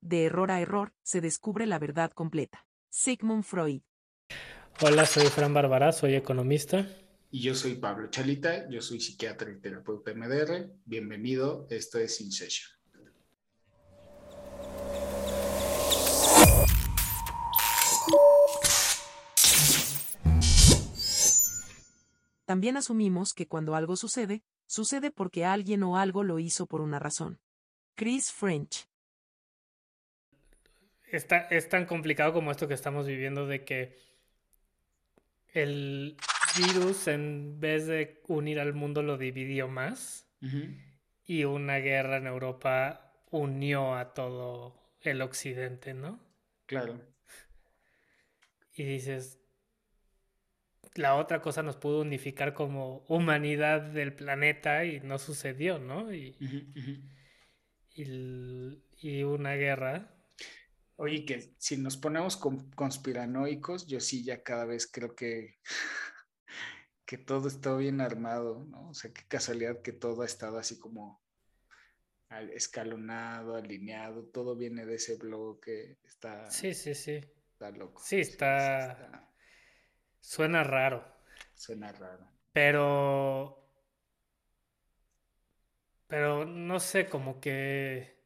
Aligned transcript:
de 0.00 0.24
error 0.24 0.50
a 0.50 0.60
error, 0.60 0.92
se 1.02 1.20
descubre 1.20 1.66
la 1.66 1.78
verdad 1.78 2.10
completa. 2.12 2.66
Sigmund 2.88 3.44
Freud. 3.44 3.82
Hola, 4.82 5.06
soy 5.06 5.26
Fran 5.26 5.54
Bárbara, 5.54 5.92
soy 5.92 6.14
economista. 6.14 6.88
Y 7.30 7.42
yo 7.42 7.54
soy 7.54 7.76
Pablo 7.76 8.08
Chalita, 8.08 8.68
yo 8.68 8.80
soy 8.80 9.00
psiquiatra 9.00 9.52
y 9.52 9.60
terapeuta 9.60 10.12
MDR. 10.12 10.72
Bienvenido, 10.84 11.66
esto 11.70 11.98
es 11.98 12.20
In 12.20 12.32
Session. 12.32 12.70
También 22.50 22.76
asumimos 22.76 23.32
que 23.32 23.46
cuando 23.46 23.76
algo 23.76 23.94
sucede, 23.94 24.42
sucede 24.66 25.12
porque 25.12 25.44
alguien 25.44 25.84
o 25.84 25.96
algo 25.96 26.24
lo 26.24 26.40
hizo 26.40 26.66
por 26.66 26.80
una 26.80 26.98
razón. 26.98 27.38
Chris 27.94 28.32
French. 28.32 28.89
Está, 31.10 31.38
es 31.50 31.68
tan 31.68 31.86
complicado 31.86 32.32
como 32.32 32.50
esto 32.50 32.68
que 32.68 32.74
estamos 32.74 33.06
viviendo 33.06 33.46
de 33.46 33.64
que 33.64 33.98
el 35.52 36.16
virus 36.56 37.08
en 37.08 37.58
vez 37.58 37.86
de 37.86 38.22
unir 38.28 38.60
al 38.60 38.74
mundo 38.74 39.02
lo 39.02 39.18
dividió 39.18 39.68
más 39.68 40.26
y 41.24 41.44
una 41.44 41.76
guerra 41.76 42.16
en 42.16 42.26
Europa 42.26 43.12
unió 43.30 43.94
a 43.94 44.14
todo 44.14 44.80
el 45.00 45.22
occidente, 45.22 45.94
¿no? 45.94 46.20
Claro. 46.66 47.00
Y 48.74 48.84
dices, 48.84 49.40
la 50.94 51.16
otra 51.16 51.40
cosa 51.40 51.62
nos 51.62 51.76
pudo 51.76 52.00
unificar 52.00 52.54
como 52.54 53.04
humanidad 53.08 53.80
del 53.82 54.12
planeta 54.12 54.84
y 54.84 55.00
no 55.00 55.18
sucedió, 55.18 55.78
¿no? 55.78 56.12
Y, 56.12 56.36
y, 57.94 59.22
una 59.22 59.54
guerra. 59.54 60.08
Oye, 61.02 61.24
que 61.24 61.54
si 61.56 61.78
nos 61.78 61.96
ponemos 61.96 62.36
conspiranoicos, 62.36 63.86
yo 63.86 64.00
sí 64.00 64.22
ya 64.22 64.42
cada 64.42 64.66
vez 64.66 64.86
creo 64.86 65.14
que, 65.14 65.58
que 67.06 67.16
todo 67.16 67.48
está 67.48 67.74
bien 67.74 68.02
armado, 68.02 68.66
¿no? 68.66 68.90
O 68.90 68.92
sea, 68.92 69.10
qué 69.10 69.22
casualidad 69.26 69.80
que 69.80 69.92
todo 69.92 70.20
ha 70.20 70.26
estado 70.26 70.58
así 70.58 70.78
como 70.78 71.22
escalonado, 72.52 73.56
alineado, 73.56 74.24
todo 74.26 74.56
viene 74.56 74.84
de 74.84 74.96
ese 74.96 75.16
bloque, 75.16 75.96
está... 76.04 76.50
Sí, 76.50 76.74
sí, 76.74 76.94
sí. 76.94 77.18
Está 77.52 77.70
loco. 77.70 78.02
Sí, 78.04 78.20
está... 78.20 79.26
Suena 80.20 80.62
raro. 80.64 81.02
Suena 81.54 81.92
raro. 81.92 82.28
Pero. 82.52 83.72
Pero 86.08 86.44
no 86.44 86.78
sé, 86.78 87.06
como 87.08 87.40
que. 87.40 88.19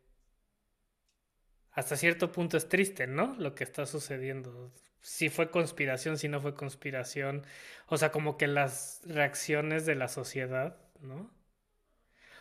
Hasta 1.74 1.96
cierto 1.96 2.32
punto 2.32 2.56
es 2.56 2.68
triste, 2.68 3.06
¿no? 3.06 3.34
Lo 3.38 3.54
que 3.54 3.64
está 3.64 3.86
sucediendo. 3.86 4.72
Si 5.00 5.28
fue 5.28 5.50
conspiración, 5.50 6.18
si 6.18 6.28
no 6.28 6.40
fue 6.40 6.54
conspiración. 6.54 7.44
O 7.86 7.96
sea, 7.98 8.10
como 8.12 8.36
que 8.38 8.46
las 8.46 9.02
reacciones 9.04 9.84
de 9.86 9.96
la 9.96 10.08
sociedad, 10.08 10.78
¿no? 11.00 11.30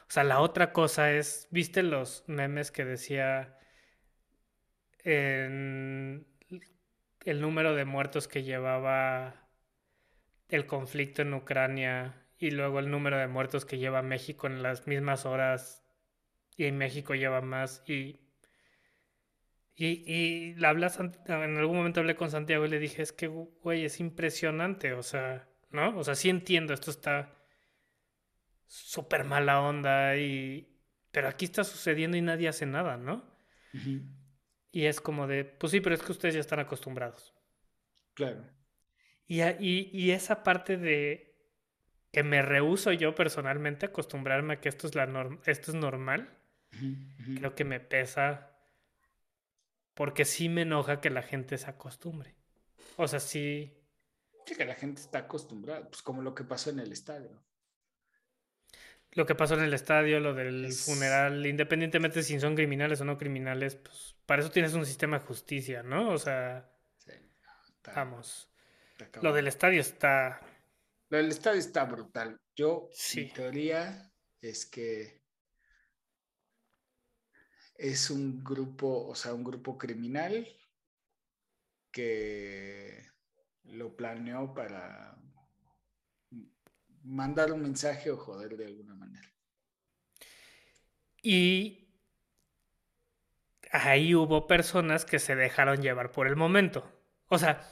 O 0.07 0.11
sea, 0.13 0.23
la 0.23 0.39
otra 0.39 0.71
cosa 0.73 1.11
es. 1.11 1.47
¿Viste 1.51 1.83
los 1.83 2.23
memes 2.27 2.71
que 2.71 2.85
decía. 2.85 3.57
En 5.03 6.25
el 7.25 7.41
número 7.41 7.75
de 7.75 7.85
muertos 7.85 8.27
que 8.27 8.43
llevaba 8.43 9.49
el 10.49 10.65
conflicto 10.67 11.21
en 11.21 11.33
Ucrania 11.33 12.27
y 12.37 12.51
luego 12.51 12.79
el 12.79 12.91
número 12.91 13.17
de 13.17 13.27
muertos 13.27 13.65
que 13.65 13.77
lleva 13.77 14.01
México 14.01 14.47
en 14.47 14.63
las 14.63 14.87
mismas 14.87 15.25
horas 15.25 15.83
y 16.57 16.65
en 16.65 16.77
México 16.77 17.15
lleva 17.15 17.41
más 17.41 17.83
y 17.87 18.19
y, 19.75 20.03
y 20.11 20.55
la 20.55 20.69
hablas, 20.69 20.99
en 20.99 21.57
algún 21.57 21.77
momento 21.77 21.99
hablé 21.99 22.15
con 22.15 22.29
Santiago 22.29 22.65
y 22.65 22.69
le 22.69 22.79
dije, 22.79 23.01
es 23.01 23.11
que, 23.11 23.27
güey, 23.27 23.85
es 23.85 23.99
impresionante, 23.99 24.93
o 24.93 25.01
sea, 25.01 25.47
¿no? 25.71 25.97
O 25.97 26.03
sea, 26.03 26.15
sí 26.15 26.29
entiendo, 26.29 26.73
esto 26.73 26.91
está 26.91 27.35
súper 28.67 29.23
mala 29.23 29.61
onda 29.61 30.17
y... 30.17 30.69
Pero 31.11 31.27
aquí 31.27 31.45
está 31.45 31.63
sucediendo 31.63 32.17
y 32.17 32.21
nadie 32.21 32.47
hace 32.47 32.65
nada, 32.65 32.97
¿no? 32.97 33.23
Y 34.71 34.85
es 34.85 34.99
como 34.99 35.27
de, 35.27 35.45
pues 35.45 35.71
sí, 35.71 35.79
pero 35.79 35.93
es 35.93 36.01
que 36.01 36.11
ustedes 36.11 36.33
ya 36.33 36.41
están 36.41 36.59
acostumbrados. 36.59 37.35
Claro. 38.15 38.49
Y, 39.27 39.41
y, 39.61 40.11
esa 40.11 40.43
parte 40.43 40.77
de 40.77 41.35
que 42.11 42.23
me 42.23 42.41
rehuso 42.41 42.91
yo 42.91 43.13
personalmente 43.15 43.85
a 43.85 43.89
acostumbrarme 43.89 44.55
a 44.55 44.59
que 44.59 44.69
esto 44.69 44.87
es, 44.87 44.95
la 44.95 45.39
esto 45.45 45.71
es 45.71 45.75
normal, 45.75 46.35
creo 47.37 47.55
que 47.55 47.63
me 47.63 47.79
pesa 47.79 48.52
porque 49.93 50.25
sí 50.25 50.49
me 50.49 50.63
enoja 50.63 51.01
que 51.01 51.09
la 51.09 51.21
gente 51.21 51.57
se 51.57 51.69
acostumbre. 51.69 52.35
O 52.97 53.07
sea, 53.07 53.19
sí. 53.19 53.73
Sí, 54.45 54.55
que 54.55 54.65
la 54.65 54.75
gente 54.75 55.01
está 55.01 55.19
acostumbrada, 55.19 55.87
pues 55.87 56.01
como 56.01 56.21
lo 56.21 56.35
que 56.35 56.43
pasó 56.43 56.69
en 56.69 56.79
el 56.79 56.91
estadio. 56.91 57.43
Lo 59.11 59.25
que 59.25 59.35
pasó 59.35 59.53
en 59.53 59.63
el 59.63 59.73
estadio, 59.73 60.19
lo 60.19 60.33
del 60.33 60.73
funeral, 60.73 61.45
independientemente 61.45 62.19
de 62.19 62.23
si 62.23 62.39
son 62.39 62.55
criminales 62.55 62.99
o 62.99 63.05
no 63.05 63.17
criminales, 63.17 63.75
pues 63.75 64.15
para 64.25 64.41
eso 64.41 64.51
tienes 64.51 64.73
un 64.73 64.85
sistema 64.85 65.19
de 65.19 65.25
justicia, 65.25 65.83
¿no? 65.83 66.09
O 66.09 66.17
sea, 66.17 66.67
vamos. 67.95 68.49
Lo 69.21 69.31
del 69.33 69.47
estadio 69.47 69.81
está. 69.81 70.41
Lo 71.09 71.17
del 71.17 71.29
estadio 71.29 71.59
está 71.59 71.85
brutal. 71.85 72.37
Yo, 72.55 72.89
mi 73.15 73.29
teoría 73.29 74.11
es 74.41 74.65
que 74.65 75.22
es 77.83 78.09
un 78.09 78.41
grupo, 78.45 79.07
o 79.07 79.13
sea, 79.13 79.33
un 79.33 79.43
grupo 79.43 79.77
criminal 79.77 80.47
que 81.91 83.05
lo 83.65 83.97
planeó 83.97 84.53
para 84.53 85.17
mandar 87.03 87.51
un 87.51 87.61
mensaje 87.61 88.09
o 88.09 88.15
joder 88.15 88.55
de 88.55 88.67
alguna 88.67 88.95
manera. 88.95 89.29
Y 91.21 91.89
ahí 93.69 94.15
hubo 94.15 94.47
personas 94.47 95.03
que 95.03 95.19
se 95.19 95.35
dejaron 95.35 95.81
llevar 95.81 96.13
por 96.13 96.27
el 96.27 96.37
momento. 96.37 96.89
O 97.27 97.37
sea, 97.37 97.69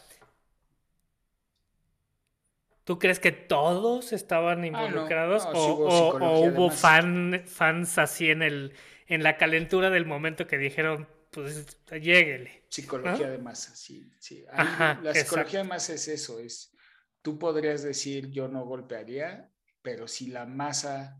¿Tú 2.84 3.00
crees 3.00 3.20
que 3.20 3.32
todos 3.32 4.12
estaban 4.12 4.64
ah, 4.64 4.68
involucrados 4.68 5.48
o, 5.54 5.86
hubo, 5.86 6.70
fans 6.72 7.98
así 7.98 8.32
en, 8.32 8.42
el, 8.42 8.74
en 9.12 9.24
la 9.24 9.38
calentura 9.38 9.90
del 9.90 10.06
momento 10.06 10.48
que 10.48 10.58
dijeron, 10.58 11.08
pues 11.32 11.66
lléguele? 11.92 12.64
Psicología 12.70 13.30
de 13.30 13.38
masa, 13.38 13.76
sí. 13.76 14.10
sí. 14.20 14.46
la 14.54 15.14
psicología 15.14 15.60
de 15.60 15.68
masa 15.68 15.94
es 15.94 16.08
eso, 16.08 16.40
es, 16.40 16.74
tú 17.22 17.38
podrías 17.38 17.84
decir 17.84 18.32
yo 18.32 18.48
no 18.48 18.66
golpearía, 18.66 19.52
pero 19.82 20.08
si 20.08 20.28
la 20.28 20.46
masa 20.46 21.20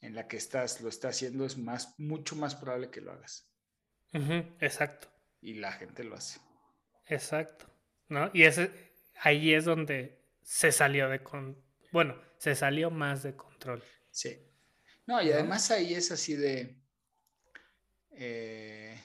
en 0.00 0.14
la 0.14 0.28
que 0.28 0.36
estás 0.36 0.80
lo 0.80 0.88
está 0.88 1.08
haciendo 1.08 1.46
es 1.46 1.56
más, 1.56 1.98
mucho 1.98 2.36
más 2.36 2.54
probable 2.54 2.90
que 2.90 3.00
lo 3.00 3.12
hagas. 3.12 3.48
exacto. 4.60 5.08
Y 5.40 5.54
la 5.54 5.72
gente 5.72 6.04
lo 6.04 6.16
hace. 6.16 6.38
Exacto. 7.06 7.66
¿No? 8.08 8.30
Y 8.34 8.42
ese, 8.42 8.70
ahí 9.20 9.54
es 9.54 9.64
donde 9.64 10.22
se 10.42 10.70
salió 10.70 11.08
de 11.08 11.22
con 11.22 11.56
bueno, 11.92 12.16
se 12.38 12.54
salió 12.54 12.90
más 12.90 13.22
de 13.22 13.36
control. 13.36 13.82
Sí. 14.10 14.38
No, 15.06 15.22
y 15.22 15.30
además 15.30 15.70
ahí 15.70 15.94
es 15.94 16.10
así 16.10 16.34
de 16.34 16.81
eh, 18.12 19.00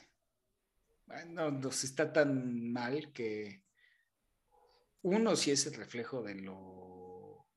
no, 1.28 1.52
nos 1.52 1.84
está 1.84 2.12
tan 2.12 2.72
mal 2.72 3.12
que 3.14 3.64
uno 5.02 5.36
sí 5.36 5.52
es 5.52 5.66
el 5.68 5.76
reflejo 5.76 6.22
de 6.22 6.36
lo 6.36 7.48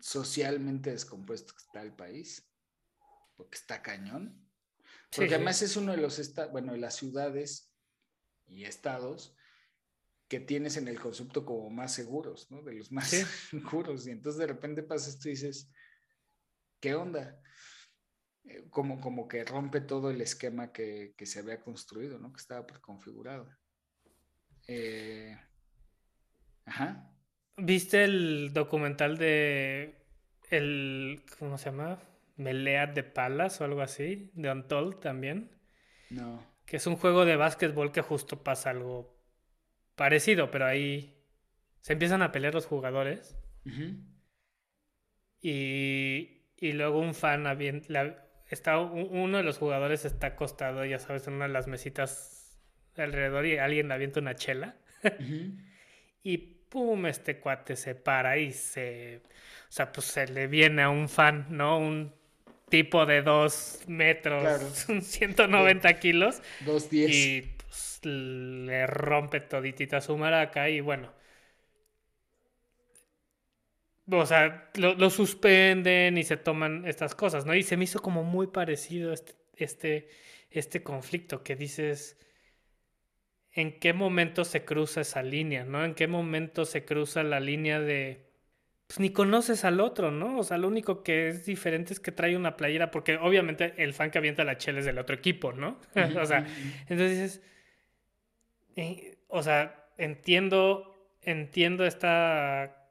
socialmente 0.00 0.90
descompuesto 0.90 1.54
que 1.54 1.62
está 1.62 1.82
el 1.82 1.94
país, 1.94 2.48
porque 3.36 3.56
está 3.56 3.82
cañón. 3.82 4.42
Porque 5.14 5.34
además 5.34 5.62
es 5.62 5.76
uno 5.76 5.92
de 5.92 5.98
los 5.98 6.18
estados, 6.18 6.52
bueno, 6.52 6.72
de 6.72 6.78
las 6.78 6.96
ciudades 6.96 7.72
y 8.46 8.64
estados 8.64 9.34
que 10.28 10.40
tienes 10.40 10.76
en 10.76 10.88
el 10.88 11.00
concepto 11.00 11.44
como 11.44 11.70
más 11.70 11.94
seguros, 11.94 12.50
¿no? 12.50 12.62
De 12.62 12.74
los 12.74 12.90
más 12.92 13.08
seguros. 13.50 14.06
Y 14.06 14.10
entonces 14.10 14.38
de 14.38 14.46
repente 14.46 14.82
pasa 14.82 15.10
esto 15.10 15.28
y 15.28 15.32
dices, 15.32 15.70
¿qué 16.80 16.94
onda? 16.94 17.40
Eh, 18.46 18.64
como, 18.70 19.00
como 19.00 19.28
que 19.28 19.44
rompe 19.44 19.80
todo 19.80 20.10
el 20.10 20.20
esquema 20.20 20.72
que, 20.72 21.14
se 21.24 21.40
había 21.40 21.60
construido, 21.60 22.18
¿no? 22.18 22.32
Que 22.32 22.38
estaba 22.38 22.66
preconfigurado. 22.66 23.48
Eh, 24.68 25.36
ajá. 26.64 27.10
¿Viste 27.56 28.04
el 28.04 28.52
documental 28.52 29.16
de 29.16 29.96
el, 30.50 31.22
¿cómo 31.38 31.58
se 31.58 31.70
llama? 31.70 32.02
Melea 32.36 32.86
de 32.86 33.02
Palas 33.02 33.60
o 33.60 33.64
algo 33.64 33.80
así, 33.80 34.30
de 34.34 34.50
Untold 34.50 35.00
también? 35.00 35.50
No. 36.10 36.44
Que 36.66 36.76
es 36.76 36.86
un 36.86 36.96
juego 36.96 37.24
de 37.24 37.36
básquetbol 37.36 37.92
que 37.92 38.02
justo 38.02 38.42
pasa 38.42 38.70
algo 38.70 39.16
parecido, 39.94 40.50
pero 40.50 40.66
ahí 40.66 41.16
se 41.80 41.94
empiezan 41.94 42.22
a 42.22 42.32
pelear 42.32 42.54
los 42.54 42.66
jugadores. 42.66 43.38
y, 45.40 46.42
y, 46.56 46.72
luego 46.72 47.00
un 47.00 47.14
fan 47.14 47.46
está 48.54 48.78
uno 48.78 49.38
de 49.38 49.42
los 49.42 49.58
jugadores 49.58 50.04
está 50.04 50.28
acostado, 50.28 50.84
ya 50.84 50.98
sabes, 50.98 51.26
en 51.26 51.34
una 51.34 51.46
de 51.46 51.52
las 51.52 51.66
mesitas 51.66 52.58
alrededor 52.96 53.46
y 53.46 53.58
alguien 53.58 53.88
le 53.88 53.94
avienta 53.94 54.20
una 54.20 54.34
chela. 54.34 54.76
y 56.22 56.38
pum, 56.38 57.06
este 57.06 57.38
cuate 57.38 57.76
se 57.76 57.94
para 57.94 58.38
y 58.38 58.52
se. 58.52 59.22
O 59.68 59.72
sea, 59.72 59.92
pues 59.92 60.06
se 60.06 60.28
le 60.28 60.46
viene 60.46 60.82
a 60.82 60.90
un 60.90 61.08
fan, 61.08 61.46
¿no? 61.50 61.78
Un 61.78 62.14
tipo 62.68 63.06
de 63.06 63.22
dos 63.22 63.80
metros, 63.86 64.86
190 65.00 65.92
kilos. 65.98 66.42
Dos 66.60 66.90
diez. 66.90 67.10
Y 67.10 67.54
pues 67.58 68.00
le 68.04 68.86
rompe 68.86 69.40
toditita 69.40 70.00
su 70.00 70.16
maraca 70.16 70.68
y 70.68 70.80
bueno 70.80 71.15
o 74.10 74.26
sea, 74.26 74.70
lo, 74.76 75.10
suspenden 75.10 76.16
y 76.18 76.22
se 76.22 76.36
toman 76.36 76.86
estas 76.86 77.14
cosas, 77.14 77.44
¿no? 77.44 77.54
Y 77.54 77.62
se 77.62 77.76
me 77.76 77.84
hizo 77.84 78.00
como 78.00 78.22
muy 78.22 78.46
parecido 78.46 79.12
este, 79.12 79.34
este, 79.56 80.08
este 80.50 80.82
conflicto 80.82 81.42
que 81.42 81.56
dices, 81.56 82.16
¿en 83.52 83.78
qué 83.80 83.92
momento 83.92 84.44
se 84.44 84.64
cruza 84.64 85.00
esa 85.00 85.22
línea, 85.22 85.64
¿no? 85.64 85.84
¿En 85.84 85.94
qué 85.94 86.06
momento 86.06 86.64
se 86.64 86.84
cruza 86.84 87.22
la 87.22 87.40
línea 87.40 87.80
de... 87.80 88.24
Pues 88.86 89.00
ni 89.00 89.10
conoces 89.10 89.64
al 89.64 89.80
otro, 89.80 90.12
¿no? 90.12 90.38
O 90.38 90.44
sea, 90.44 90.58
lo 90.58 90.68
único 90.68 91.02
que 91.02 91.28
es 91.28 91.44
diferente 91.44 91.92
es 91.92 91.98
que 91.98 92.12
trae 92.12 92.36
una 92.36 92.56
playera, 92.56 92.92
porque 92.92 93.16
obviamente 93.16 93.74
el 93.78 93.92
fan 93.92 94.12
que 94.12 94.18
avienta 94.18 94.44
la 94.44 94.58
chela 94.58 94.78
es 94.78 94.84
del 94.84 94.98
otro 94.98 95.16
equipo, 95.16 95.52
¿no? 95.52 95.80
o 96.20 96.26
sea, 96.26 96.46
entonces 96.82 97.10
dices, 97.10 97.42
eh, 98.76 99.18
o 99.26 99.42
sea, 99.42 99.88
entiendo, 99.98 100.94
entiendo 101.22 101.84
esta 101.84 102.85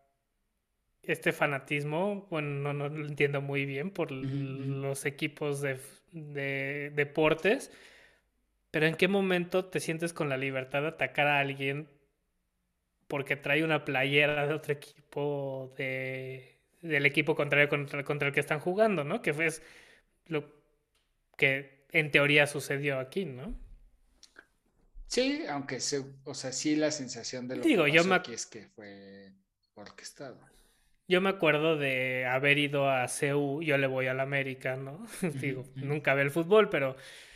este 1.07 1.31
fanatismo, 1.31 2.27
bueno, 2.29 2.73
no, 2.73 2.89
lo 2.89 3.07
entiendo 3.07 3.41
muy 3.41 3.65
bien 3.65 3.91
por 3.91 4.11
los 4.11 5.05
equipos 5.05 5.61
de, 5.61 5.79
deportes, 6.93 7.71
pero 8.71 8.87
¿en 8.87 8.95
qué 8.95 9.07
momento 9.07 9.65
te 9.65 9.79
sientes 9.79 10.13
con 10.13 10.29
la 10.29 10.37
libertad 10.37 10.81
de 10.81 10.87
atacar 10.89 11.27
a 11.27 11.39
alguien 11.39 11.89
porque 13.07 13.35
trae 13.35 13.63
una 13.63 13.85
playera 13.85 14.47
de 14.47 14.53
otro 14.53 14.73
equipo, 14.73 15.73
de, 15.77 16.59
del 16.81 17.05
equipo 17.05 17.35
contrario 17.35 17.69
contra, 17.69 18.03
contra 18.03 18.27
el 18.27 18.33
que 18.33 18.39
están 18.39 18.59
jugando, 18.59 19.03
¿no? 19.03 19.21
Que 19.21 19.33
fue 19.33 19.47
lo 20.27 20.51
que 21.37 21.85
en 21.91 22.11
teoría 22.11 22.47
sucedió 22.47 22.99
aquí, 22.99 23.25
¿no? 23.25 23.55
Sí, 25.07 25.43
aunque 25.49 25.79
se, 25.79 26.03
o 26.23 26.33
sea, 26.33 26.51
sí 26.51 26.75
la 26.75 26.91
sensación 26.91 27.47
de 27.47 27.57
lo 27.57 27.63
Digo, 27.63 27.85
que 27.85 28.13
aquí 28.13 28.33
es 28.33 28.45
que 28.45 28.67
fue 28.67 29.31
orquestado. 29.75 30.39
Yo 31.07 31.21
me 31.21 31.29
acuerdo 31.29 31.77
de 31.77 32.25
haber 32.25 32.57
ido 32.57 32.89
a 32.89 33.07
CEU, 33.07 33.61
yo 33.61 33.77
le 33.77 33.87
voy 33.87 34.07
al 34.07 34.19
América, 34.19 34.75
¿no? 34.75 35.05
Digo, 35.41 35.63
nunca 35.75 36.15
ve 36.15 36.23
el 36.23 36.31
fútbol, 36.31 36.69
pero 36.69 36.95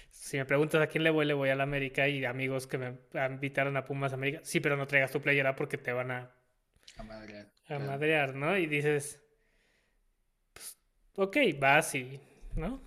si 0.09 0.37
me 0.37 0.45
preguntas 0.45 0.81
a 0.81 0.87
quién 0.87 1.03
le 1.03 1.11
voy, 1.11 1.25
le 1.25 1.33
voy 1.33 1.49
al 1.49 1.61
América 1.61 2.07
y 2.07 2.25
amigos 2.25 2.65
que 2.65 2.79
me 2.79 2.97
invitaron 3.29 3.77
a 3.77 3.85
Pumas 3.85 4.13
América, 4.13 4.39
sí, 4.43 4.59
pero 4.59 4.75
no 4.75 4.87
traigas 4.87 5.11
tu 5.11 5.21
playera 5.21 5.55
porque 5.55 5.77
te 5.77 5.91
van 5.91 6.11
a... 6.11 6.31
A 6.97 7.03
madrear. 7.03 7.47
A 7.67 7.79
madrear, 7.79 8.35
¿no? 8.35 8.57
Y 8.57 8.65
dices, 8.65 9.21
pues, 10.53 10.79
ok, 11.15 11.37
vas 11.59 11.93
y, 11.93 12.19
¿no? 12.55 12.81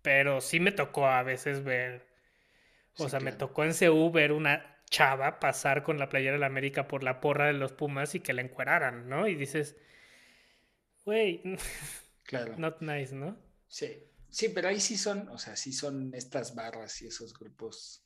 Pero 0.00 0.40
sí 0.40 0.60
me 0.60 0.72
tocó 0.72 1.06
a 1.06 1.22
veces 1.22 1.62
ver, 1.62 2.06
o 2.96 3.08
sea, 3.08 3.20
me 3.20 3.32
tocó 3.32 3.64
en 3.64 3.74
CEU 3.74 4.10
ver 4.10 4.32
una 4.32 4.78
chava 4.90 5.40
pasar 5.40 5.82
con 5.82 5.98
la 5.98 6.08
playera 6.08 6.38
la 6.38 6.46
América 6.46 6.88
por 6.88 7.02
la 7.04 7.20
porra 7.20 7.46
de 7.46 7.52
los 7.52 7.72
Pumas 7.72 8.14
y 8.14 8.20
que 8.20 8.32
la 8.32 8.42
encueraran, 8.42 9.08
¿no? 9.08 9.28
Y 9.28 9.34
dices 9.34 9.76
güey, 11.04 11.42
claro. 12.24 12.56
not 12.58 12.80
nice, 12.80 13.14
¿no? 13.14 13.36
Sí, 13.68 14.04
sí, 14.28 14.48
pero 14.48 14.68
ahí 14.68 14.80
sí 14.80 14.96
son, 14.96 15.28
o 15.28 15.38
sea, 15.38 15.56
sí 15.56 15.72
son 15.72 16.14
estas 16.14 16.54
barras 16.54 17.00
y 17.02 17.06
esos 17.06 17.32
grupos 17.32 18.04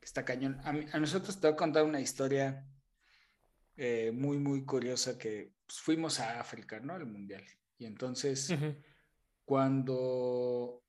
que 0.00 0.06
está 0.06 0.24
cañón. 0.24 0.60
A, 0.64 0.98
nosotros 0.98 1.40
te 1.40 1.46
voy 1.46 1.54
a 1.54 1.56
contar 1.56 1.84
una 1.84 2.00
historia 2.00 2.66
eh, 3.76 4.10
muy, 4.12 4.38
muy 4.38 4.64
curiosa 4.64 5.18
que 5.18 5.52
pues, 5.66 5.80
fuimos 5.80 6.20
a 6.20 6.40
África, 6.40 6.80
¿no? 6.80 6.94
Al 6.94 7.06
Mundial. 7.06 7.44
Y 7.78 7.86
entonces, 7.86 8.54
cuando 9.44 10.82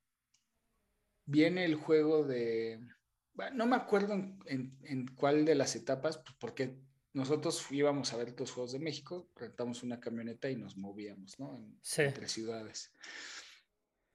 viene 1.26 1.66
el 1.66 1.76
juego 1.76 2.24
de, 2.24 2.80
no 3.54 3.66
me 3.66 3.76
acuerdo 3.76 4.14
en, 4.14 4.78
en, 4.84 5.08
cuál 5.16 5.46
de 5.46 5.56
las 5.56 5.76
etapas, 5.76 6.18
pues 6.18 6.36
porque 6.40 6.80
nosotros 7.14 7.66
íbamos 7.72 8.12
a 8.12 8.18
ver 8.18 8.36
los 8.40 8.52
Juegos 8.52 8.72
de 8.72 8.80
México, 8.80 9.30
rentamos 9.36 9.84
una 9.84 10.00
camioneta 10.00 10.50
y 10.50 10.56
nos 10.56 10.78
movíamos, 10.78 11.40
¿no? 11.40 11.64
Entre 11.98 12.28
ciudades. 12.28 12.92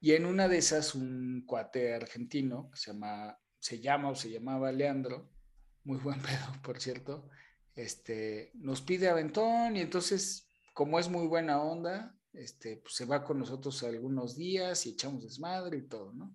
Y 0.01 0.13
en 0.13 0.25
una 0.25 0.47
de 0.47 0.57
esas, 0.57 0.95
un 0.95 1.43
cuate 1.45 1.93
argentino 1.93 2.69
que 2.71 2.77
se 2.77 2.91
llama, 2.91 3.39
se 3.59 3.79
llama 3.79 4.09
o 4.09 4.15
se 4.15 4.29
llamaba 4.29 4.71
Leandro, 4.71 5.29
muy 5.83 5.97
buen 5.97 6.21
pedo, 6.21 6.61
por 6.61 6.79
cierto, 6.79 7.29
este, 7.75 8.51
nos 8.55 8.81
pide 8.81 9.09
aventón 9.09 9.77
y 9.77 9.81
entonces, 9.81 10.47
como 10.73 10.99
es 10.99 11.09
muy 11.09 11.27
buena 11.27 11.61
onda, 11.61 12.17
este, 12.33 12.77
pues 12.77 12.95
se 12.95 13.05
va 13.05 13.23
con 13.23 13.39
nosotros 13.39 13.81
algunos 13.83 14.35
días 14.35 14.85
y 14.85 14.91
echamos 14.91 15.23
desmadre 15.23 15.77
y 15.77 15.87
todo, 15.87 16.13
¿no? 16.13 16.33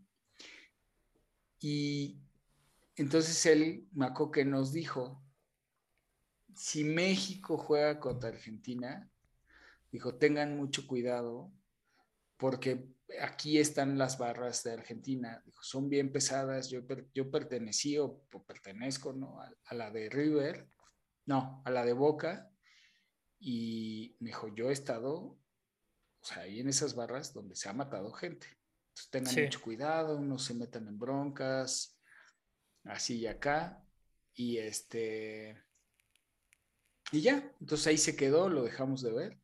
Y 1.61 2.21
entonces 2.97 3.45
él, 3.47 3.89
Maco, 3.93 4.31
que 4.31 4.45
nos 4.45 4.73
dijo, 4.73 5.24
si 6.55 6.85
México 6.85 7.57
juega 7.59 8.01
contra 8.01 8.31
Argentina, 8.31 9.11
dijo, 9.91 10.17
tengan 10.17 10.57
mucho 10.57 10.87
cuidado 10.87 11.53
porque 12.37 12.89
aquí 13.21 13.59
están 13.59 13.99
las 13.99 14.19
barras 14.19 14.63
de 14.65 14.73
Argentina. 14.73 15.43
Dijo, 15.45 15.63
son 15.63 15.89
bien 15.89 16.13
pesadas. 16.13 16.69
Yo, 16.69 16.81
yo 17.15 17.31
pertenecí 17.31 17.99
o, 17.99 18.23
pertenezco 18.47 19.13
¿no? 19.13 19.41
a, 19.41 19.75
la 19.75 19.91
de 19.91 20.09
River, 20.09 20.69
no, 21.27 21.63
a 21.65 21.71
la 21.71 21.85
de 21.85 21.93
Boca. 21.93 22.51
Y 23.39 24.17
me 24.21 24.29
dijo, 24.29 24.49
yo 24.49 24.71
he 24.71 24.73
estado, 24.73 25.15
o 25.15 26.25
sea, 26.25 26.43
ahí 26.43 26.61
en 26.61 26.69
esas 26.69 26.95
barras 26.95 27.35
donde 27.35 27.57
se 27.57 27.69
ha 27.69 27.73
matado 27.73 28.13
gente. 28.13 28.47
Entonces 28.89 29.11
tengan 29.11 29.45
mucho 29.45 29.61
cuidado, 29.61 30.21
no 30.21 30.39
se 30.39 30.55
metan 30.55 30.87
en 30.89 30.99
broncas, 30.99 31.99
así 32.85 33.19
y 33.19 33.27
acá. 33.27 33.85
Y 34.35 34.59
este, 34.59 35.64
y 37.15 37.23
ya, 37.23 37.55
entonces 37.61 37.87
ahí 37.87 37.99
se 37.99 38.17
quedó, 38.17 38.49
lo 38.49 38.65
dejamos 38.65 39.03
de 39.03 39.13
ver. 39.13 39.41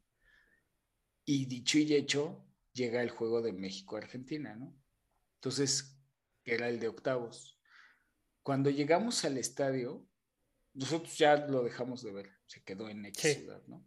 Y 1.25 1.47
dicho 1.47 1.79
y 1.79 1.95
hecho, 1.95 2.45
llega 2.73 3.03
el 3.03 3.11
juego 3.11 3.43
de 3.43 3.53
México-Argentina, 3.53 4.57
¿no? 4.57 4.77
Entonces, 5.35 5.97
era 6.45 6.69
el 6.69 6.81
de 6.81 6.89
octavos. 6.89 7.59
Cuando 8.43 8.71
llegamos 8.71 9.25
al 9.25 9.39
estadio, 9.39 10.07
nosotros 10.75 11.17
ya 11.17 11.47
lo 11.47 11.63
dejamos 11.63 12.03
de 12.03 12.13
ver, 12.13 12.31
se 12.47 12.63
quedó 12.63 12.89
en 12.89 13.07
X 13.07 13.35
ciudad, 13.35 13.63
¿no? 13.67 13.85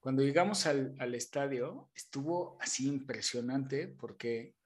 Cuando 0.00 0.22
llegamos 0.22 0.66
al, 0.66 0.94
al 0.98 1.14
estadio, 1.14 1.90
estuvo 1.94 2.58
así 2.60 2.86
impresionante 2.86 3.86
porque 3.86 4.56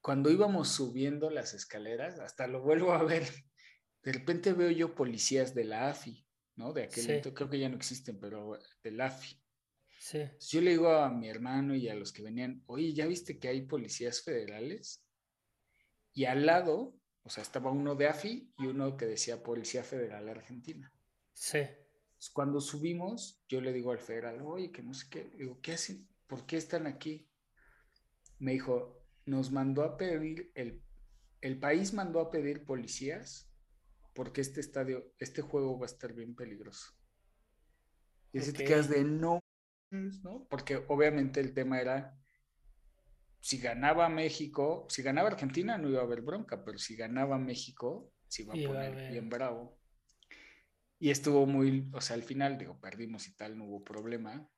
cuando 0.00 0.30
íbamos 0.30 0.68
subiendo 0.68 1.30
las 1.30 1.54
escaleras, 1.54 2.18
hasta 2.18 2.48
lo 2.48 2.62
vuelvo 2.62 2.92
a 2.92 3.04
ver, 3.04 3.24
de 4.02 4.12
repente 4.12 4.52
veo 4.52 4.70
yo 4.70 4.94
policías 4.94 5.54
de 5.54 5.64
la 5.64 5.88
AFI 5.90 6.26
¿no? 6.56 6.72
De 6.72 6.84
aquel, 6.84 7.22
creo 7.34 7.48
que 7.48 7.58
ya 7.58 7.68
no 7.68 7.76
existen, 7.76 8.18
pero 8.18 8.58
del 8.82 9.00
AFI. 9.00 9.40
Sí. 9.98 10.20
Yo 10.48 10.60
le 10.60 10.72
digo 10.72 10.90
a 10.90 11.10
mi 11.10 11.28
hermano 11.28 11.74
y 11.74 11.88
a 11.88 11.94
los 11.94 12.12
que 12.12 12.22
venían, 12.22 12.62
oye, 12.66 12.92
¿ya 12.92 13.06
viste 13.06 13.38
que 13.38 13.48
hay 13.48 13.62
policías 13.62 14.22
federales? 14.22 15.04
Y 16.12 16.24
al 16.24 16.44
lado, 16.44 16.94
o 17.22 17.30
sea, 17.30 17.42
estaba 17.42 17.70
uno 17.70 17.94
de 17.94 18.08
AFI 18.08 18.52
y 18.58 18.66
uno 18.66 18.96
que 18.96 19.06
decía 19.06 19.42
Policía 19.42 19.84
Federal 19.84 20.28
Argentina. 20.28 20.92
Sí. 21.32 21.60
Cuando 22.32 22.60
subimos, 22.60 23.42
yo 23.48 23.60
le 23.60 23.72
digo 23.72 23.92
al 23.92 23.98
federal, 23.98 24.40
oye, 24.42 24.70
que 24.70 24.82
no 24.82 24.92
sé 24.94 25.06
qué, 25.10 25.30
digo, 25.36 25.60
¿qué 25.60 25.72
hacen? 25.72 26.08
¿Por 26.26 26.46
qué 26.46 26.56
están 26.56 26.86
aquí? 26.86 27.28
Me 28.38 28.52
dijo, 28.52 29.04
nos 29.24 29.50
mandó 29.50 29.82
a 29.84 29.96
pedir, 29.96 30.50
el, 30.54 30.82
el 31.40 31.58
país 31.58 31.92
mandó 31.92 32.20
a 32.20 32.30
pedir 32.30 32.64
policías 32.64 33.51
porque 34.14 34.40
este 34.40 34.60
estadio, 34.60 35.12
este 35.18 35.42
juego 35.42 35.78
va 35.78 35.86
a 35.86 35.90
estar 35.90 36.12
bien 36.12 36.34
peligroso. 36.34 36.92
Y 38.32 38.38
así 38.38 38.52
te 38.52 38.64
quedas 38.64 38.88
de 38.88 39.04
no, 39.04 39.40
¿no? 39.90 40.46
Porque 40.48 40.84
obviamente 40.88 41.40
el 41.40 41.52
tema 41.52 41.80
era, 41.80 42.18
si 43.40 43.58
ganaba 43.58 44.08
México, 44.08 44.86
si 44.88 45.02
ganaba 45.02 45.28
Argentina 45.28 45.76
no 45.76 45.88
iba 45.88 46.00
a 46.00 46.04
haber 46.04 46.22
bronca, 46.22 46.64
pero 46.64 46.78
si 46.78 46.96
ganaba 46.96 47.38
México, 47.38 48.12
se 48.28 48.42
iba 48.42 48.54
a 48.54 48.66
poner 48.66 49.10
bien 49.10 49.28
bravo. 49.28 49.78
Y 50.98 51.10
estuvo 51.10 51.46
muy, 51.46 51.90
o 51.92 52.00
sea, 52.00 52.14
al 52.14 52.22
final, 52.22 52.58
digo, 52.58 52.80
perdimos 52.80 53.26
y 53.26 53.34
tal, 53.34 53.58
no 53.58 53.64
hubo 53.64 53.84
problema. 53.84 54.48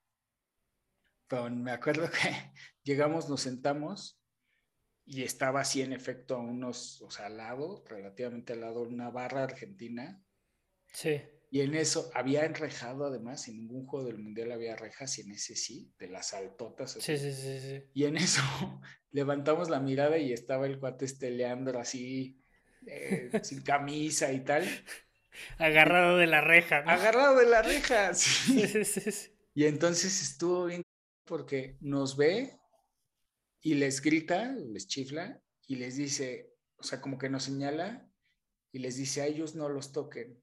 Pero 1.26 1.50
me 1.50 1.72
acuerdo 1.72 2.08
que 2.10 2.52
llegamos, 2.82 3.28
nos 3.28 3.40
sentamos 3.40 4.20
y 5.06 5.22
estaba 5.22 5.60
así 5.60 5.82
en 5.82 5.92
efecto 5.92 6.36
a 6.36 6.38
unos, 6.38 7.02
o 7.02 7.10
sea, 7.10 7.26
al 7.26 7.36
lado, 7.36 7.84
relativamente 7.86 8.54
al 8.54 8.60
lado, 8.60 8.82
una 8.82 9.10
barra 9.10 9.44
argentina. 9.44 10.22
Sí. 10.92 11.20
Y 11.50 11.60
en 11.60 11.74
eso 11.74 12.10
había 12.14 12.44
enrejado 12.44 13.04
además, 13.06 13.46
en 13.48 13.58
ningún 13.58 13.86
juego 13.86 14.06
del 14.06 14.18
mundial 14.18 14.50
había 14.52 14.76
rejas 14.76 15.18
y 15.18 15.22
en 15.22 15.32
ese 15.32 15.54
sí, 15.54 15.92
de 15.98 16.08
las 16.08 16.34
altotas. 16.34 16.92
Sí, 16.92 17.16
sí, 17.16 17.32
sí, 17.32 17.60
sí. 17.60 17.82
Y 17.92 18.04
en 18.04 18.16
eso 18.16 18.42
levantamos 19.12 19.68
la 19.68 19.78
mirada 19.78 20.18
y 20.18 20.32
estaba 20.32 20.66
el 20.66 20.80
cuate 20.80 21.04
este 21.04 21.30
Leandro 21.30 21.78
así, 21.78 22.42
eh, 22.86 23.30
sin 23.44 23.62
camisa 23.62 24.32
y 24.32 24.40
tal. 24.40 24.64
Agarrado 25.58 26.16
de 26.16 26.26
la 26.26 26.40
reja. 26.40 26.78
Agarrado 26.78 27.36
de 27.36 27.46
la 27.46 27.62
reja, 27.62 28.14
sí. 28.14 28.66
Sí, 28.66 28.84
sí, 28.84 29.12
sí. 29.12 29.30
Y 29.54 29.66
entonces 29.66 30.22
estuvo 30.22 30.64
bien 30.64 30.82
porque 31.24 31.76
nos 31.80 32.16
ve 32.16 32.58
y 33.64 33.74
les 33.74 34.02
grita, 34.02 34.52
les 34.52 34.86
chifla 34.86 35.40
y 35.66 35.76
les 35.76 35.96
dice, 35.96 36.52
o 36.76 36.82
sea, 36.82 37.00
como 37.00 37.16
que 37.18 37.30
nos 37.30 37.44
señala 37.44 38.06
y 38.70 38.78
les 38.78 38.96
dice 38.96 39.22
a 39.22 39.26
ellos 39.26 39.54
no 39.54 39.68
los 39.70 39.90
toquen. 39.90 40.38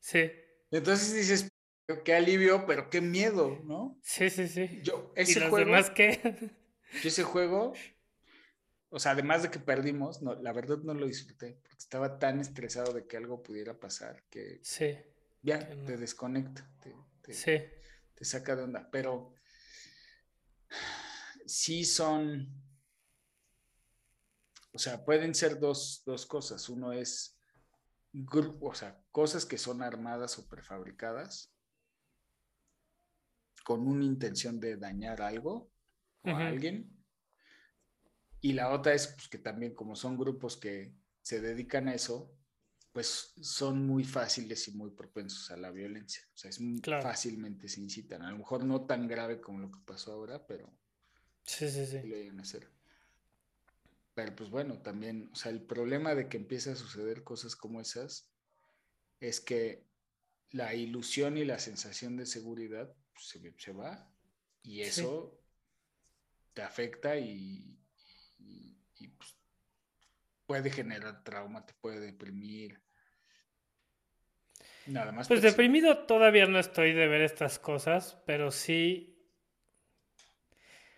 Sí. 0.00 0.30
Entonces 0.70 1.14
dices, 1.14 1.48
qué 2.04 2.14
alivio, 2.14 2.64
pero 2.66 2.88
qué 2.88 3.02
miedo, 3.02 3.60
¿no? 3.64 4.00
Sí, 4.02 4.30
sí, 4.30 4.48
sí. 4.48 4.80
Yo, 4.82 5.12
ese 5.14 5.32
¿Y 5.38 5.42
los 5.42 5.50
juego, 5.50 5.66
demás 5.66 5.90
qué? 5.90 6.18
yo 7.02 7.08
ese 7.08 7.24
juego, 7.24 7.74
o 8.88 8.98
sea, 8.98 9.12
además 9.12 9.42
de 9.42 9.50
que 9.50 9.58
perdimos, 9.58 10.22
no, 10.22 10.34
la 10.34 10.52
verdad 10.54 10.78
no 10.78 10.94
lo 10.94 11.06
disfruté, 11.06 11.58
porque 11.62 11.78
estaba 11.78 12.18
tan 12.18 12.40
estresado 12.40 12.94
de 12.94 13.06
que 13.06 13.18
algo 13.18 13.42
pudiera 13.42 13.78
pasar 13.78 14.24
que 14.30 14.60
sí. 14.62 14.96
ya 15.42 15.58
te 15.84 15.98
desconecta, 15.98 16.66
te, 16.82 16.94
te, 17.20 17.34
Sí. 17.34 17.58
te 18.14 18.24
saca 18.24 18.56
de 18.56 18.62
onda. 18.62 18.88
Pero 18.90 19.34
sí 21.46 21.84
son, 21.84 22.62
o 24.72 24.78
sea, 24.78 25.04
pueden 25.04 25.34
ser 25.34 25.58
dos, 25.58 26.02
dos 26.04 26.26
cosas. 26.26 26.68
Uno 26.68 26.92
es, 26.92 27.38
o 28.60 28.74
sea, 28.74 29.02
cosas 29.10 29.44
que 29.46 29.58
son 29.58 29.82
armadas 29.82 30.38
o 30.38 30.48
prefabricadas 30.48 31.52
con 33.64 33.86
una 33.86 34.04
intención 34.04 34.60
de 34.60 34.76
dañar 34.76 35.22
algo 35.22 35.72
o 36.22 36.30
a 36.30 36.46
alguien. 36.46 36.92
Y 38.40 38.52
la 38.52 38.70
otra 38.72 38.94
es 38.94 39.08
pues, 39.08 39.28
que 39.28 39.38
también 39.38 39.74
como 39.74 39.96
son 39.96 40.16
grupos 40.16 40.56
que 40.56 40.94
se 41.20 41.40
dedican 41.40 41.88
a 41.88 41.94
eso, 41.94 42.32
pues 42.92 43.32
son 43.42 43.84
muy 43.86 44.04
fáciles 44.04 44.68
y 44.68 44.72
muy 44.72 44.90
propensos 44.90 45.50
a 45.50 45.56
la 45.56 45.70
violencia. 45.70 46.22
O 46.32 46.36
sea, 46.36 46.50
es 46.50 46.60
muy 46.60 46.80
Claro. 46.80 47.02
fácilmente 47.02 47.68
se 47.68 47.80
incitan. 47.80 48.22
A 48.22 48.30
lo 48.30 48.38
mejor 48.38 48.64
no 48.64 48.86
tan 48.86 49.08
grave 49.08 49.40
como 49.40 49.58
lo 49.58 49.70
que 49.70 49.80
pasó 49.84 50.12
ahora, 50.12 50.46
pero 50.46 50.72
Sí, 51.46 51.68
sí, 51.70 51.86
sí 51.86 51.86
sí. 51.86 52.08
lo 52.08 52.14
llegan 52.16 52.38
a 52.38 52.42
hacer. 52.42 52.68
Pero 54.14 54.34
pues 54.34 54.50
bueno, 54.50 54.78
también, 54.78 55.28
o 55.32 55.36
sea, 55.36 55.52
el 55.52 55.60
problema 55.62 56.14
de 56.14 56.28
que 56.28 56.36
empiece 56.38 56.70
a 56.70 56.76
suceder 56.76 57.22
cosas 57.22 57.54
como 57.56 57.80
esas 57.80 58.30
es 59.20 59.40
que 59.40 59.84
la 60.52 60.74
ilusión 60.74 61.38
y 61.38 61.44
la 61.44 61.58
sensación 61.58 62.16
de 62.16 62.26
seguridad 62.26 62.94
pues, 63.14 63.26
se, 63.28 63.54
se 63.58 63.72
va 63.72 64.10
y 64.62 64.82
eso 64.82 65.40
te 66.54 66.62
afecta 66.62 67.16
y, 67.18 67.78
y- 68.38 68.76
y, 68.98 69.08
pues, 69.08 69.36
puede 70.46 70.70
generar 70.70 71.22
trauma, 71.22 71.64
te 71.64 71.74
puede 71.74 72.00
deprimir. 72.00 72.80
Nada 74.86 75.12
más. 75.12 75.28
Pues 75.28 75.42
deprimido 75.42 75.98
todavía 76.06 76.46
no 76.46 76.58
estoy 76.58 76.92
de 76.92 77.08
ver 77.08 77.20
estas 77.22 77.58
cosas, 77.58 78.16
pero 78.26 78.50
sí 78.50 79.15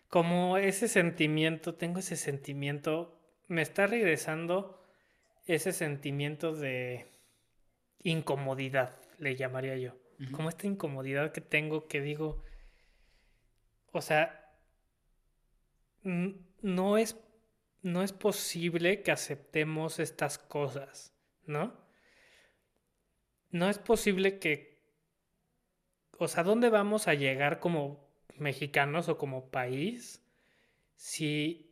como 0.09 0.57
ese 0.57 0.89
sentimiento, 0.89 1.75
tengo 1.75 2.01
ese 2.01 2.17
sentimiento, 2.17 3.21
me 3.47 3.63
está 3.63 3.87
regresando 3.87 4.83
ese 5.47 5.73
sentimiento 5.73 6.55
de 6.55 7.07
incomodidad, 8.03 8.97
le 9.19 9.37
llamaría 9.37 9.77
yo. 9.77 9.95
Como 10.33 10.49
esta 10.49 10.67
incomodidad 10.67 11.31
que 11.31 11.41
tengo 11.41 11.87
que 11.87 12.01
digo, 12.01 12.43
o 13.93 14.01
sea, 14.03 14.53
no 16.03 16.99
es, 16.99 17.17
no 17.83 18.03
es 18.03 18.13
posible 18.13 19.03
que 19.03 19.13
aceptemos 19.13 20.01
estas 20.01 20.39
cosas, 20.39 21.15
¿no? 21.47 21.73
No 23.51 23.71
es 23.71 23.79
posible 23.79 24.41
que, 24.41 24.83
o 26.19 26.27
sea, 26.27 26.43
¿dónde 26.43 26.69
vamos 26.69 27.07
a 27.07 27.15
llegar 27.15 27.61
como 27.61 28.08
mexicanos 28.41 29.09
o 29.09 29.19
como 29.19 29.51
país 29.51 30.25
si, 30.97 31.71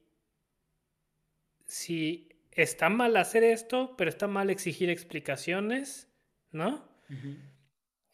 si 1.66 2.28
está 2.52 2.88
mal 2.88 3.16
hacer 3.16 3.44
esto, 3.44 3.94
pero 3.96 4.10
está 4.10 4.28
mal 4.28 4.50
exigir 4.50 4.90
explicaciones, 4.90 6.08
¿no? 6.52 6.88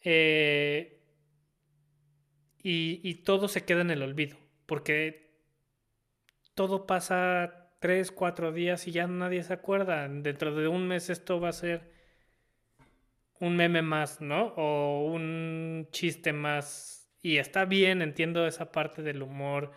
Eh, 0.01 1.01
y, 2.61 2.99
y 3.03 3.15
todo 3.15 3.47
se 3.47 3.65
queda 3.65 3.81
en 3.81 3.91
el 3.91 4.01
olvido, 4.01 4.37
porque 4.65 5.37
todo 6.55 6.85
pasa 6.85 7.63
tres, 7.79 8.11
cuatro 8.11 8.51
días 8.51 8.87
y 8.87 8.91
ya 8.91 9.07
nadie 9.07 9.43
se 9.43 9.53
acuerda. 9.53 10.07
Dentro 10.07 10.55
de 10.55 10.67
un 10.67 10.87
mes 10.87 11.09
esto 11.09 11.39
va 11.41 11.49
a 11.49 11.53
ser 11.53 11.91
un 13.39 13.57
meme 13.57 13.81
más, 13.81 14.21
¿no? 14.21 14.53
O 14.55 15.05
un 15.11 15.89
chiste 15.91 16.31
más. 16.31 17.02
Y 17.23 17.37
está 17.37 17.65
bien, 17.65 18.01
entiendo 18.03 18.45
esa 18.45 18.71
parte 18.71 19.01
del 19.01 19.23
humor 19.23 19.71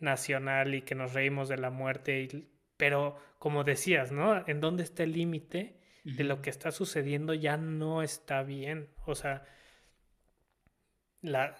nacional 0.00 0.74
y 0.74 0.82
que 0.82 0.94
nos 0.96 1.14
reímos 1.14 1.48
de 1.48 1.58
la 1.58 1.70
muerte, 1.70 2.22
y- 2.22 2.48
pero 2.76 3.16
como 3.38 3.64
decías, 3.64 4.12
¿no? 4.12 4.44
¿En 4.48 4.60
dónde 4.60 4.82
está 4.84 5.02
el 5.04 5.12
límite? 5.12 5.76
de 6.04 6.24
lo 6.24 6.42
que 6.42 6.50
está 6.50 6.72
sucediendo 6.72 7.34
ya 7.34 7.56
no 7.58 8.02
está 8.02 8.42
bien. 8.42 8.88
O 9.06 9.14
sea, 9.14 9.44
la, 11.22 11.56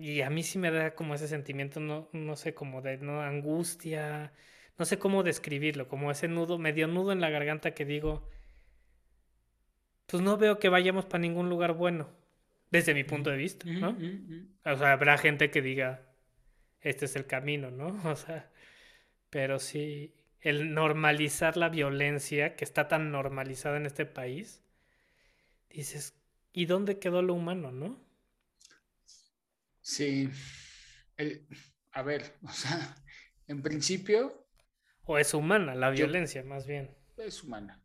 y 0.00 0.20
a 0.22 0.30
mí 0.30 0.42
sí 0.42 0.58
me 0.58 0.70
da 0.70 0.94
como 0.94 1.14
ese 1.14 1.28
sentimiento, 1.28 1.80
no, 1.80 2.08
no 2.12 2.36
sé, 2.36 2.54
como 2.54 2.82
de 2.82 2.98
no 2.98 3.22
angustia, 3.22 4.32
no 4.78 4.84
sé 4.84 4.98
cómo 4.98 5.22
describirlo, 5.22 5.88
como 5.88 6.10
ese 6.10 6.28
nudo, 6.28 6.58
medio 6.58 6.88
nudo 6.88 7.12
en 7.12 7.20
la 7.20 7.30
garganta 7.30 7.72
que 7.74 7.84
digo, 7.84 8.28
pues 10.06 10.22
no 10.22 10.36
veo 10.36 10.58
que 10.58 10.68
vayamos 10.68 11.04
para 11.06 11.20
ningún 11.20 11.48
lugar 11.48 11.72
bueno, 11.74 12.08
desde 12.70 12.94
mi 12.94 13.04
punto 13.04 13.30
de 13.30 13.36
vista, 13.36 13.66
¿no? 13.66 13.96
O 14.64 14.76
sea, 14.76 14.92
habrá 14.92 15.18
gente 15.18 15.50
que 15.50 15.62
diga, 15.62 16.06
este 16.80 17.06
es 17.06 17.16
el 17.16 17.26
camino, 17.26 17.70
¿no? 17.70 17.88
O 18.10 18.16
sea, 18.16 18.50
pero 19.30 19.58
sí, 19.58 20.14
el 20.40 20.74
normalizar 20.74 21.56
la 21.56 21.68
violencia 21.68 22.56
que 22.56 22.64
está 22.64 22.88
tan 22.88 23.10
normalizada 23.10 23.76
en 23.76 23.86
este 23.86 24.06
país, 24.06 24.62
dices, 25.70 26.14
¿y 26.52 26.66
dónde 26.66 26.98
quedó 26.98 27.22
lo 27.22 27.34
humano, 27.34 27.70
no? 27.72 28.00
Sí. 29.80 30.28
El, 31.16 31.46
a 31.92 32.02
ver, 32.02 32.36
o 32.42 32.52
sea, 32.52 32.96
en 33.46 33.62
principio 33.62 34.46
O 35.04 35.18
es 35.18 35.34
humana 35.34 35.74
la 35.74 35.88
Yo- 35.94 36.06
violencia, 36.06 36.42
más 36.44 36.66
bien. 36.66 36.94
es 37.16 37.42
humana. 37.42 37.82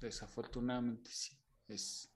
Desafortunadamente 0.00 1.10
sí. 1.10 1.36
Es, 1.66 2.10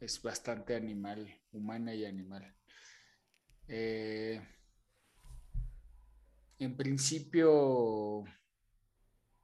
es 0.00 0.20
bastante 0.22 0.74
animal, 0.74 1.40
humana 1.52 1.94
y 1.94 2.04
animal. 2.04 2.54
Eh, 3.68 4.40
en 6.58 6.76
principio, 6.76 8.24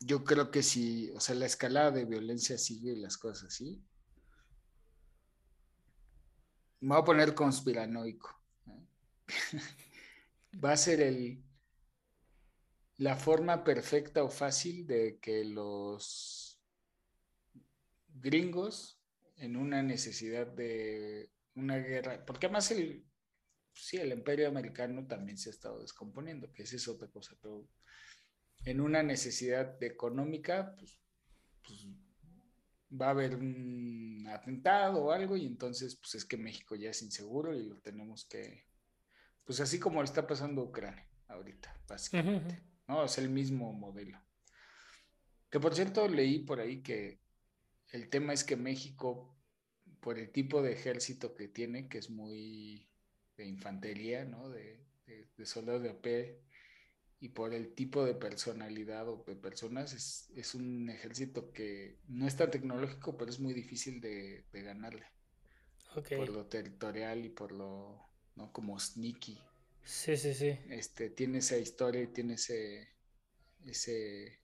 yo 0.01 0.25
creo 0.25 0.51
que 0.51 0.63
si, 0.63 1.11
o 1.11 1.21
sea, 1.21 1.35
la 1.35 1.47
escalada 1.47 1.91
de 1.91 2.05
violencia 2.05 2.59
sigue 2.59 2.93
y 2.93 3.01
las 3.01 3.17
cosas 3.17 3.49
así. 3.49 3.85
Me 6.81 6.95
voy 6.95 7.03
a 7.03 7.05
poner 7.05 7.35
conspiranoico. 7.35 8.41
¿eh? 8.67 8.87
Va 10.65 10.73
a 10.73 10.77
ser 10.77 11.01
el, 11.01 11.43
la 12.99 13.17
forma 13.17 13.65
perfecta 13.65 14.23
o 14.23 14.29
fácil 14.29 14.87
de 14.87 15.19
que 15.19 15.45
los 15.45 16.61
gringos 18.15 19.02
en 19.43 19.57
una 19.57 19.83
necesidad 19.83 20.47
de 20.47 21.29
una 21.57 21.77
guerra, 21.77 22.25
porque 22.25 22.47
además 22.47 22.71
el, 22.71 23.05
sí, 23.73 23.97
el 23.97 24.13
imperio 24.13 24.47
americano 24.47 25.05
también 25.09 25.37
se 25.37 25.51
ha 25.51 25.53
estado 25.53 25.81
descomponiendo, 25.81 26.53
que 26.53 26.63
esa 26.63 26.77
es 26.77 26.87
otra 26.87 27.09
cosa, 27.09 27.35
pero 27.43 27.69
en 28.65 28.81
una 28.81 29.03
necesidad 29.03 29.83
económica, 29.83 30.77
pues, 30.79 31.01
pues 31.67 31.89
va 33.01 33.09
a 33.09 33.11
haber 33.11 33.35
un 33.35 34.25
atentado 34.29 35.07
o 35.07 35.11
algo 35.11 35.37
y 35.37 35.45
entonces 35.45 35.97
pues 35.97 36.15
es 36.15 36.25
que 36.25 36.37
México 36.37 36.77
ya 36.77 36.91
es 36.91 37.03
inseguro 37.03 37.53
y 37.53 37.65
lo 37.65 37.81
tenemos 37.81 38.25
que, 38.27 38.69
pues 39.45 39.59
así 39.59 39.81
como 39.81 40.05
está 40.05 40.25
pasando 40.25 40.63
Ucrania 40.63 41.09
ahorita, 41.27 41.83
básicamente. 41.89 42.55
Ujú, 42.55 42.63
ujú. 42.63 42.73
¿no? 42.87 43.05
Es 43.05 43.19
el 43.19 43.29
mismo 43.29 43.73
modelo. 43.73 44.23
Que 45.51 45.59
por 45.59 45.75
cierto 45.75 46.07
leí 46.07 46.39
por 46.41 46.61
ahí 46.61 46.81
que 46.81 47.22
el 47.93 48.09
tema 48.11 48.33
es 48.33 48.45
que 48.45 48.57
México, 48.57 49.37
por 50.01 50.19
el 50.19 50.31
tipo 50.33 50.63
de 50.63 50.73
ejército 50.73 51.35
que 51.35 51.49
tiene, 51.49 51.89
que 51.89 51.99
es 51.99 52.11
muy 52.11 52.89
de 53.37 53.47
infantería, 53.47 54.25
¿no? 54.25 54.51
De, 54.51 54.85
de, 55.07 55.29
de 55.37 55.47
soldado 55.47 55.81
de 55.81 55.91
a 55.91 56.01
pie, 56.03 56.41
y 57.21 57.31
por 57.31 57.55
el 57.55 57.75
tipo 57.75 58.05
de 58.05 58.15
personalidad 58.15 59.09
o 59.09 59.25
de 59.27 59.37
personas, 59.37 59.93
es, 59.95 60.31
es 60.37 60.55
un 60.55 60.91
ejército 60.91 61.53
que 61.53 62.01
no 62.09 62.27
es 62.27 62.37
tan 62.37 62.51
tecnológico, 62.51 63.17
pero 63.17 63.31
es 63.31 63.41
muy 63.41 63.55
difícil 63.55 64.01
de, 64.01 64.47
de 64.53 64.63
ganarle. 64.63 65.07
por 66.15 66.29
lo 66.31 66.47
territorial 66.47 67.25
y 67.25 67.29
por 67.31 67.53
lo, 67.53 68.01
¿no? 68.37 68.53
Como 68.53 68.79
sneaky. 68.81 69.39
Sí, 69.85 70.17
sí, 70.17 70.35
sí. 70.35 70.59
Este, 70.67 71.11
tiene 71.11 71.39
esa 71.39 71.59
historia 71.59 72.03
y 72.03 72.09
tiene 72.09 72.35
ese, 72.35 72.89
ese 73.67 74.42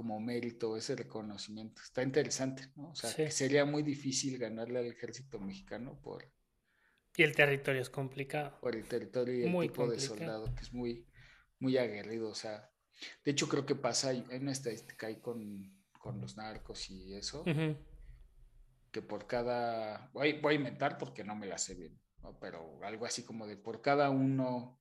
como 0.00 0.18
mérito, 0.18 0.78
ese 0.78 0.96
reconocimiento. 0.96 1.82
Está 1.82 2.02
interesante, 2.02 2.72
¿no? 2.74 2.88
O 2.88 2.94
sea, 2.94 3.14
que 3.14 3.30
sería 3.30 3.66
muy 3.66 3.82
difícil 3.82 4.38
ganarle 4.38 4.78
al 4.78 4.86
ejército 4.86 5.38
mexicano 5.38 6.00
por... 6.00 6.32
Y 7.18 7.22
el 7.22 7.34
territorio 7.36 7.82
es 7.82 7.90
complicado. 7.90 8.58
Por 8.62 8.76
el 8.76 8.86
territorio 8.86 9.34
y 9.34 9.42
el 9.44 9.60
tipo 9.60 9.86
de 9.86 10.00
soldado, 10.00 10.54
que 10.54 10.62
es 10.62 10.72
muy, 10.72 11.06
muy 11.58 11.76
aguerrido. 11.76 12.30
O 12.30 12.34
sea, 12.34 12.72
de 13.22 13.30
hecho 13.30 13.46
creo 13.46 13.66
que 13.66 13.74
pasa, 13.74 14.12
en 14.12 14.40
una 14.40 14.52
estadística 14.52 15.08
ahí 15.08 15.20
con, 15.20 15.70
los 16.18 16.34
narcos 16.38 16.88
y 16.88 17.12
eso, 17.12 17.44
que 18.90 19.02
por 19.02 19.26
cada... 19.26 20.08
Voy, 20.14 20.40
voy, 20.40 20.54
a 20.54 20.56
inventar 20.56 20.96
porque 20.96 21.24
no 21.24 21.36
me 21.36 21.46
la 21.46 21.58
sé 21.58 21.74
bien, 21.74 22.00
pero 22.40 22.82
algo 22.84 23.04
así 23.04 23.22
como 23.22 23.46
de 23.46 23.58
por 23.58 23.82
cada 23.82 24.08
uno, 24.08 24.80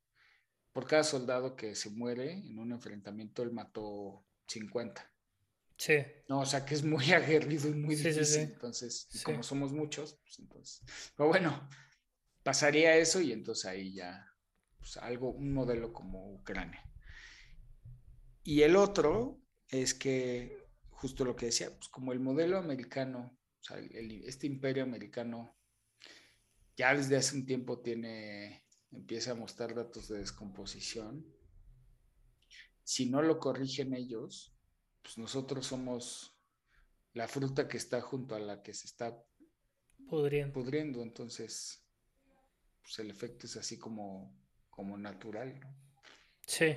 por 0.71 0.87
cada 0.87 1.03
soldado 1.03 1.57
que 1.57 1.75
se 1.75 1.89
muere 1.89 2.31
en 2.31 2.57
un 2.57 2.71
enfrentamiento, 2.71 3.43
él 3.43 3.51
mató 3.51 4.25
50. 4.49 5.11
Sí. 5.77 5.95
No, 6.27 6.41
o 6.41 6.45
sea 6.45 6.65
que 6.65 6.75
es 6.75 6.83
muy 6.83 7.11
aguerrido 7.13 7.69
y 7.69 7.73
muy 7.73 7.95
difícil. 7.95 8.41
entonces, 8.41 9.07
como 9.23 9.43
somos 9.43 9.71
muchos, 9.71 10.19
pues 10.23 10.39
entonces. 10.39 10.81
Pero 11.15 11.29
bueno, 11.29 11.69
pasaría 12.43 12.97
eso 12.97 13.21
y 13.21 13.31
entonces 13.31 13.65
ahí 13.65 13.93
ya, 13.93 14.25
pues 14.77 14.97
algo, 14.97 15.31
un 15.31 15.53
modelo 15.53 15.93
como 15.93 16.33
Ucrania. 16.33 16.83
Y 18.43 18.63
el 18.63 18.75
otro 18.75 19.41
es 19.67 19.93
que, 19.93 20.67
justo 20.89 21.23
lo 21.23 21.35
que 21.35 21.47
decía, 21.47 21.69
pues 21.69 21.87
como 21.89 22.11
el 22.11 22.19
modelo 22.19 22.57
americano, 22.57 23.37
o 23.59 23.63
sea, 23.63 23.77
este 23.77 24.47
imperio 24.47 24.83
americano 24.83 25.55
ya 26.75 26.95
desde 26.95 27.17
hace 27.17 27.35
un 27.35 27.45
tiempo 27.45 27.81
tiene, 27.81 28.65
empieza 28.91 29.31
a 29.31 29.35
mostrar 29.35 29.75
datos 29.75 30.07
de 30.07 30.19
descomposición 30.19 31.25
si 32.89 33.05
no 33.05 33.21
lo 33.21 33.37
corrigen 33.37 33.93
ellos, 33.93 34.51
pues 35.03 35.19
nosotros 35.19 35.67
somos 35.67 36.35
la 37.13 37.27
fruta 37.27 37.67
que 37.67 37.77
está 37.77 38.01
junto 38.01 38.33
a 38.33 38.39
la 38.39 38.63
que 38.63 38.73
se 38.73 38.87
está 38.87 39.15
pudriendo. 40.07 40.53
pudriendo 40.53 41.03
entonces, 41.03 41.85
pues 42.81 42.97
el 42.97 43.11
efecto 43.11 43.45
es 43.45 43.57
así 43.57 43.77
como, 43.77 44.35
como 44.71 44.97
natural, 44.97 45.59
¿no? 45.59 45.71
Sí. 46.47 46.75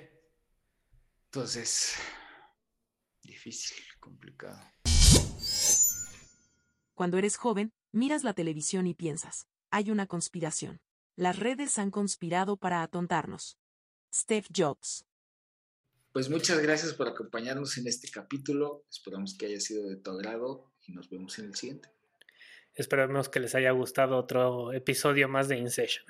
Entonces, 1.24 1.94
difícil, 3.22 3.82
complicado. 3.98 4.60
Cuando 6.92 7.16
eres 7.16 7.38
joven, 7.38 7.72
miras 7.90 8.22
la 8.22 8.34
televisión 8.34 8.86
y 8.86 8.92
piensas, 8.92 9.46
hay 9.70 9.90
una 9.90 10.06
conspiración. 10.06 10.82
Las 11.16 11.38
redes 11.38 11.78
han 11.78 11.90
conspirado 11.90 12.58
para 12.58 12.82
atontarnos. 12.82 13.56
Steve 14.12 14.46
Jobs. 14.54 15.06
Pues 16.12 16.28
muchas 16.28 16.60
gracias 16.60 16.92
por 16.92 17.08
acompañarnos 17.08 17.78
en 17.78 17.86
este 17.86 18.10
capítulo. 18.10 18.84
Esperamos 18.90 19.34
que 19.34 19.46
haya 19.46 19.60
sido 19.60 19.88
de 19.88 19.96
tu 19.96 20.10
agrado 20.10 20.70
y 20.86 20.92
nos 20.92 21.08
vemos 21.08 21.38
en 21.38 21.46
el 21.46 21.54
siguiente. 21.54 21.88
Esperamos 22.74 23.30
que 23.30 23.40
les 23.40 23.54
haya 23.54 23.70
gustado 23.70 24.18
otro 24.18 24.74
episodio 24.74 25.28
más 25.28 25.48
de 25.48 25.56
InSession. 25.56 26.04